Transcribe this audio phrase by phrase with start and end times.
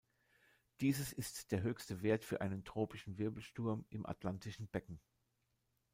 [0.79, 4.99] Dieses ist der höchste Wert für einen tropischen Wirbelsturm im atlantischen Becken.